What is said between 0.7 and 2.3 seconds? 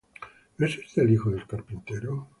éste el hijo del carpintero?